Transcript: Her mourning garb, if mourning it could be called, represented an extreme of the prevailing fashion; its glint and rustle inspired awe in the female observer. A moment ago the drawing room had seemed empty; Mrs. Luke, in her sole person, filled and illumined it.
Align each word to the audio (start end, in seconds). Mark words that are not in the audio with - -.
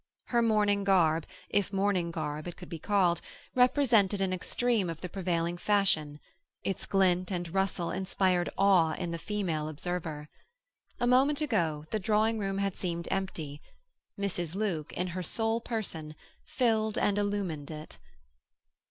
Her 0.29 0.41
mourning 0.41 0.83
garb, 0.83 1.27
if 1.47 1.71
mourning 1.71 2.11
it 2.15 2.57
could 2.57 2.69
be 2.69 2.79
called, 2.79 3.21
represented 3.53 4.19
an 4.19 4.33
extreme 4.33 4.89
of 4.89 4.99
the 5.01 5.09
prevailing 5.09 5.57
fashion; 5.59 6.19
its 6.63 6.87
glint 6.87 7.29
and 7.29 7.53
rustle 7.53 7.91
inspired 7.91 8.49
awe 8.57 8.93
in 8.95 9.11
the 9.11 9.19
female 9.19 9.67
observer. 9.67 10.27
A 10.99 11.05
moment 11.05 11.39
ago 11.39 11.85
the 11.91 11.99
drawing 11.99 12.39
room 12.39 12.57
had 12.57 12.75
seemed 12.75 13.07
empty; 13.11 13.61
Mrs. 14.19 14.55
Luke, 14.55 14.91
in 14.93 15.05
her 15.05 15.21
sole 15.21 15.61
person, 15.61 16.15
filled 16.45 16.97
and 16.97 17.19
illumined 17.19 17.69
it. 17.69 17.99